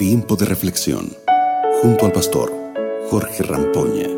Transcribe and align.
Tiempo 0.00 0.34
de 0.34 0.46
reflexión 0.46 1.14
junto 1.82 2.06
al 2.06 2.12
pastor 2.12 2.50
Jorge 3.10 3.42
Rampoña. 3.42 4.08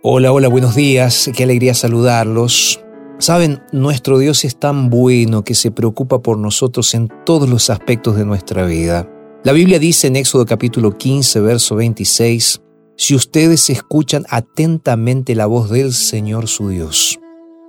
Hola, 0.00 0.30
hola, 0.30 0.46
buenos 0.46 0.76
días, 0.76 1.28
qué 1.36 1.42
alegría 1.42 1.74
saludarlos. 1.74 2.80
Saben, 3.18 3.64
nuestro 3.72 4.20
Dios 4.20 4.44
es 4.44 4.60
tan 4.60 4.90
bueno 4.90 5.42
que 5.42 5.56
se 5.56 5.72
preocupa 5.72 6.22
por 6.22 6.38
nosotros 6.38 6.94
en 6.94 7.08
todos 7.26 7.48
los 7.48 7.68
aspectos 7.68 8.14
de 8.14 8.24
nuestra 8.24 8.64
vida. 8.64 9.10
La 9.42 9.50
Biblia 9.50 9.80
dice 9.80 10.06
en 10.06 10.14
Éxodo 10.14 10.46
capítulo 10.46 10.96
15, 10.96 11.40
verso 11.40 11.74
26, 11.74 12.62
si 12.96 13.16
ustedes 13.16 13.70
escuchan 13.70 14.24
atentamente 14.28 15.34
la 15.34 15.46
voz 15.46 15.68
del 15.68 15.92
Señor 15.92 16.46
su 16.46 16.68
Dios 16.68 17.18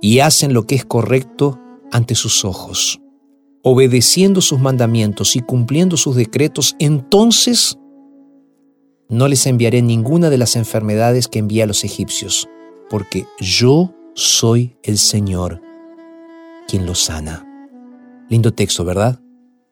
y 0.00 0.20
hacen 0.20 0.54
lo 0.54 0.68
que 0.68 0.76
es 0.76 0.84
correcto 0.84 1.58
ante 1.90 2.14
sus 2.14 2.44
ojos, 2.44 3.00
obedeciendo 3.64 4.42
sus 4.42 4.60
mandamientos 4.60 5.34
y 5.34 5.40
cumpliendo 5.40 5.96
sus 5.96 6.14
decretos, 6.14 6.76
entonces 6.78 7.78
no 9.08 9.26
les 9.26 9.46
enviaré 9.46 9.80
ninguna 9.82 10.30
de 10.30 10.38
las 10.38 10.54
enfermedades 10.54 11.28
que 11.28 11.38
envía 11.38 11.64
a 11.64 11.66
los 11.66 11.82
egipcios, 11.82 12.48
porque 12.90 13.26
yo 13.40 13.94
soy 14.14 14.76
el 14.82 14.98
Señor 14.98 15.62
quien 16.68 16.86
los 16.86 17.00
sana. 17.00 17.46
Lindo 18.28 18.52
texto, 18.52 18.84
¿verdad? 18.84 19.20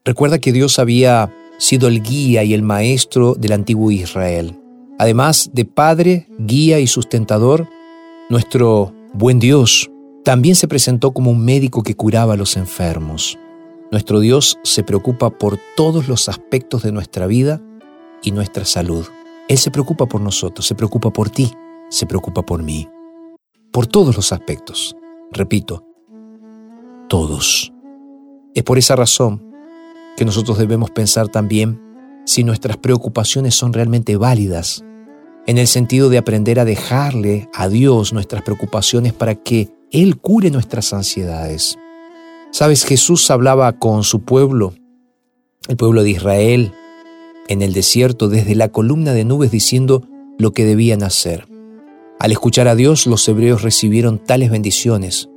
Recuerda 0.04 0.38
que 0.38 0.52
Dios 0.52 0.79
había 0.79 1.32
sido 1.59 1.87
el 1.88 2.02
guía 2.02 2.45
y 2.45 2.54
el 2.54 2.62
maestro 2.62 3.34
del 3.34 3.52
antiguo 3.52 3.90
Israel. 3.90 4.59
Además 4.98 5.51
de 5.52 5.65
Padre, 5.65 6.29
guía 6.38 6.80
y 6.80 6.87
sustentador, 6.87 7.68
nuestro 8.30 8.95
buen 9.12 9.38
Dios 9.38 9.90
también 10.24 10.54
se 10.54 10.68
presentó 10.68 11.12
como 11.12 11.30
un 11.30 11.45
médico 11.45 11.82
que 11.82 11.95
curaba 11.95 12.34
a 12.34 12.37
los 12.37 12.56
enfermos. 12.56 13.38
Nuestro 13.93 14.21
Dios 14.21 14.59
se 14.62 14.82
preocupa 14.82 15.29
por 15.29 15.59
todos 15.76 16.09
los 16.09 16.30
aspectos 16.30 16.82
de 16.82 16.93
nuestra 16.93 17.26
vida 17.26 17.60
y 18.23 18.32
nuestra 18.32 18.65
salud. 18.65 19.04
Él 19.51 19.59
se 19.59 19.71
preocupa 19.71 20.07
por 20.07 20.23
nosotros, 20.23 20.66
se 20.66 20.74
preocupa 20.74 21.10
por 21.10 21.29
ti, 21.29 21.52
se 21.90 22.07
preocupa 22.07 22.40
por 22.40 22.63
mí. 22.63 22.88
Por 23.70 23.87
todos 23.87 24.16
los 24.16 24.32
aspectos. 24.32 24.96
Repito, 25.30 25.85
todos. 27.10 27.70
Es 28.54 28.63
por 28.63 28.79
esa 28.79 28.96
razón 28.96 29.45
que 30.16 30.24
nosotros 30.24 30.57
debemos 30.57 30.90
pensar 30.90 31.29
también 31.29 31.79
si 32.24 32.45
nuestras 32.45 32.79
preocupaciones 32.79 33.54
son 33.54 33.74
realmente 33.74 34.16
válidas, 34.16 34.82
en 35.46 35.59
el 35.59 35.66
sentido 35.66 36.09
de 36.09 36.16
aprender 36.16 36.60
a 36.60 36.65
dejarle 36.65 37.51
a 37.52 37.68
Dios 37.68 38.15
nuestras 38.15 38.40
preocupaciones 38.40 39.13
para 39.13 39.35
que 39.35 39.68
Él 39.90 40.18
cure 40.18 40.51
nuestras 40.51 40.95
ansiedades. 40.95 41.76
Sabes, 42.52 42.84
Jesús 42.84 43.30
hablaba 43.30 43.72
con 43.72 44.04
su 44.04 44.24
pueblo, 44.24 44.74
el 45.68 45.78
pueblo 45.78 46.02
de 46.02 46.10
Israel, 46.10 46.74
en 47.48 47.62
el 47.62 47.72
desierto 47.72 48.28
desde 48.28 48.54
la 48.54 48.68
columna 48.68 49.14
de 49.14 49.24
nubes 49.24 49.50
diciendo 49.50 50.02
lo 50.38 50.52
que 50.52 50.66
debían 50.66 51.02
hacer. 51.02 51.48
Al 52.20 52.30
escuchar 52.30 52.68
a 52.68 52.74
Dios, 52.74 53.06
los 53.06 53.26
hebreos 53.26 53.62
recibieron 53.62 54.18
tales 54.18 54.50
bendiciones, 54.50 55.30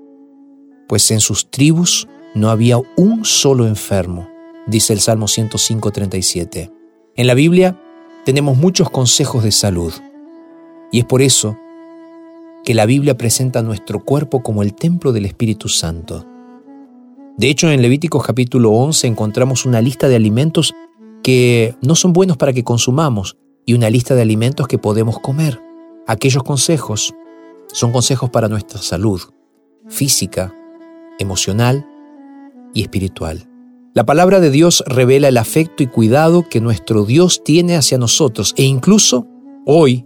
pues 0.89 1.09
en 1.09 1.21
sus 1.21 1.49
tribus 1.49 2.09
no 2.35 2.49
había 2.49 2.79
un 2.97 3.23
solo 3.23 3.65
enfermo, 3.65 4.27
dice 4.67 4.91
el 4.91 4.99
Salmo 4.99 5.27
105.37. 5.27 6.73
En 7.15 7.27
la 7.27 7.33
Biblia 7.33 7.81
tenemos 8.25 8.57
muchos 8.57 8.89
consejos 8.89 9.41
de 9.45 9.53
salud, 9.53 9.93
y 10.91 10.99
es 10.99 11.05
por 11.05 11.21
eso 11.21 11.57
que 12.65 12.73
la 12.73 12.85
Biblia 12.85 13.15
presenta 13.15 13.61
nuestro 13.61 14.03
cuerpo 14.03 14.43
como 14.43 14.63
el 14.63 14.73
templo 14.73 15.13
del 15.13 15.25
Espíritu 15.25 15.69
Santo. 15.69 16.34
De 17.37 17.49
hecho, 17.49 17.69
en 17.69 17.81
Levíticos 17.81 18.23
capítulo 18.23 18.71
11 18.71 19.07
encontramos 19.07 19.65
una 19.65 19.81
lista 19.81 20.07
de 20.07 20.15
alimentos 20.15 20.73
que 21.21 21.75
no 21.81 21.95
son 21.95 22.13
buenos 22.13 22.37
para 22.37 22.53
que 22.53 22.63
consumamos 22.63 23.35
y 23.65 23.73
una 23.73 23.89
lista 23.89 24.15
de 24.15 24.21
alimentos 24.21 24.69
que 24.69 24.77
podemos 24.77 25.19
comer. 25.19 25.61
Aquellos 26.07 26.43
consejos 26.43 27.13
son 27.73 27.91
consejos 27.91 28.29
para 28.29 28.47
nuestra 28.47 28.81
salud 28.81 29.21
física, 29.89 30.55
emocional 31.19 31.85
y 32.73 32.83
espiritual. 32.83 33.49
La 33.93 34.05
palabra 34.05 34.39
de 34.39 34.49
Dios 34.49 34.83
revela 34.87 35.27
el 35.27 35.37
afecto 35.37 35.83
y 35.83 35.87
cuidado 35.87 36.47
que 36.49 36.61
nuestro 36.61 37.03
Dios 37.03 37.43
tiene 37.43 37.75
hacia 37.75 37.97
nosotros 37.97 38.53
e 38.55 38.63
incluso 38.63 39.27
hoy 39.65 40.05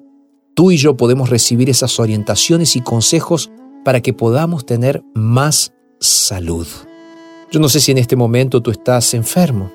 tú 0.56 0.72
y 0.72 0.78
yo 0.78 0.98
podemos 0.98 1.30
recibir 1.30 1.70
esas 1.70 2.00
orientaciones 2.00 2.75
y 2.75 2.81
consejos 2.81 3.52
para 3.86 4.02
que 4.02 4.14
podamos 4.14 4.66
tener 4.66 5.04
más 5.14 5.74
salud. 6.00 6.68
Yo 7.52 7.60
no 7.60 7.68
sé 7.68 7.80
si 7.80 7.92
en 7.92 7.98
este 7.98 8.16
momento 8.16 8.62
tú 8.62 8.70
estás 8.70 9.16
enfermo 9.16 9.72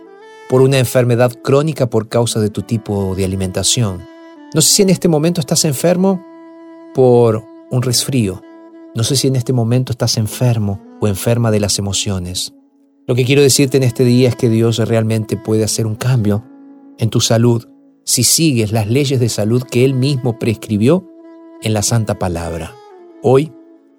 por 0.49 0.62
una 0.62 0.79
enfermedad 0.79 1.33
crónica 1.43 1.91
por 1.91 2.09
causa 2.09 2.39
de 2.39 2.49
tu 2.49 2.62
tipo 2.62 3.17
de 3.17 3.25
alimentación. 3.25 4.07
No 4.55 4.61
sé 4.61 4.75
si 4.75 4.83
en 4.83 4.91
este 4.91 5.09
momento 5.09 5.41
estás 5.41 5.65
enfermo 5.65 6.25
por 6.95 7.45
un 7.73 7.83
resfrío. 7.83 8.41
No 8.95 9.03
sé 9.03 9.17
si 9.17 9.27
en 9.27 9.35
este 9.35 9.53
momento 9.53 9.91
estás 9.91 10.19
enfermo 10.19 10.81
o 11.01 11.09
enferma 11.09 11.51
de 11.51 11.59
las 11.59 11.81
emociones. 11.81 12.55
Lo 13.09 13.17
que 13.17 13.25
quiero 13.25 13.43
decirte 13.43 13.79
en 13.79 13.83
este 13.83 14.05
día 14.05 14.29
es 14.29 14.37
que 14.37 14.49
Dios 14.49 14.79
realmente 14.79 15.37
puede 15.37 15.65
hacer 15.65 15.89
un 15.89 15.97
cambio 15.97 16.45
en 16.99 17.11
tu 17.11 17.21
salud 17.21 17.67
si 18.05 18.23
sigues 18.23 18.71
las 18.71 18.87
leyes 18.87 19.19
de 19.19 19.29
salud 19.29 19.65
que 19.65 19.85
Él 19.85 19.95
mismo 19.95 20.39
prescribió 20.39 21.09
en 21.61 21.73
la 21.73 21.83
Santa 21.83 22.21
Palabra. 22.21 22.73
Hoy 23.21 23.51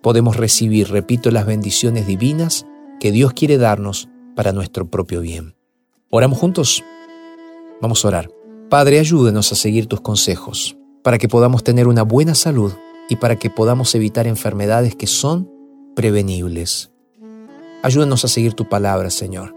podemos 0.01 0.37
recibir, 0.37 0.91
repito, 0.91 1.29
las 1.29 1.45
bendiciones 1.45 2.07
divinas 2.07 2.65
que 2.99 3.11
Dios 3.11 3.33
quiere 3.33 3.57
darnos 3.57 4.09
para 4.35 4.51
nuestro 4.51 4.89
propio 4.89 5.21
bien. 5.21 5.55
¿Oramos 6.09 6.39
juntos? 6.39 6.83
Vamos 7.81 8.03
a 8.03 8.07
orar. 8.07 8.29
Padre, 8.69 8.99
ayúdenos 8.99 9.51
a 9.51 9.55
seguir 9.55 9.87
tus 9.87 10.01
consejos 10.01 10.77
para 11.03 11.17
que 11.17 11.27
podamos 11.27 11.63
tener 11.63 11.87
una 11.87 12.03
buena 12.03 12.35
salud 12.35 12.73
y 13.09 13.17
para 13.17 13.35
que 13.35 13.49
podamos 13.49 13.93
evitar 13.95 14.27
enfermedades 14.27 14.95
que 14.95 15.07
son 15.07 15.51
prevenibles. 15.95 16.91
Ayúdanos 17.83 18.25
a 18.25 18.27
seguir 18.27 18.53
tu 18.53 18.67
palabra, 18.67 19.09
Señor. 19.09 19.55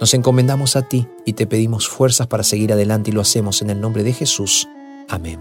Nos 0.00 0.14
encomendamos 0.14 0.76
a 0.76 0.82
ti 0.82 1.06
y 1.26 1.34
te 1.34 1.46
pedimos 1.46 1.88
fuerzas 1.88 2.26
para 2.26 2.42
seguir 2.42 2.72
adelante 2.72 3.10
y 3.10 3.12
lo 3.12 3.20
hacemos 3.20 3.60
en 3.62 3.70
el 3.70 3.80
nombre 3.80 4.02
de 4.02 4.12
Jesús. 4.12 4.68
Amén. 5.08 5.40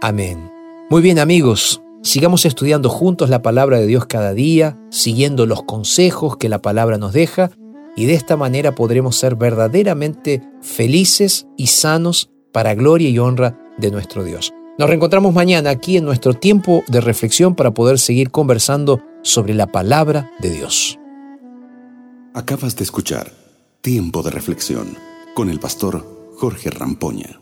Amén. 0.00 0.50
Muy 0.88 1.02
bien 1.02 1.18
amigos, 1.18 1.81
sigamos 2.02 2.44
estudiando 2.44 2.88
juntos 2.88 3.30
la 3.30 3.42
palabra 3.42 3.78
de 3.78 3.86
Dios 3.86 4.06
cada 4.06 4.34
día, 4.34 4.78
siguiendo 4.90 5.46
los 5.46 5.62
consejos 5.62 6.36
que 6.36 6.48
la 6.48 6.60
palabra 6.60 6.98
nos 6.98 7.12
deja 7.12 7.50
y 7.96 8.06
de 8.06 8.14
esta 8.14 8.36
manera 8.36 8.74
podremos 8.74 9.16
ser 9.16 9.36
verdaderamente 9.36 10.42
felices 10.60 11.46
y 11.56 11.68
sanos 11.68 12.30
para 12.52 12.74
gloria 12.74 13.08
y 13.08 13.18
honra 13.18 13.58
de 13.78 13.90
nuestro 13.90 14.24
Dios. 14.24 14.52
Nos 14.78 14.88
reencontramos 14.88 15.34
mañana 15.34 15.70
aquí 15.70 15.96
en 15.96 16.04
nuestro 16.04 16.34
tiempo 16.34 16.82
de 16.88 17.00
reflexión 17.00 17.54
para 17.54 17.72
poder 17.72 17.98
seguir 17.98 18.30
conversando 18.30 19.02
sobre 19.22 19.54
la 19.54 19.66
palabra 19.66 20.30
de 20.40 20.50
Dios. 20.50 20.98
Acabas 22.34 22.76
de 22.76 22.84
escuchar 22.84 23.30
Tiempo 23.82 24.22
de 24.22 24.30
Reflexión 24.30 24.96
con 25.34 25.50
el 25.50 25.60
pastor 25.60 26.32
Jorge 26.36 26.70
Rampoña. 26.70 27.41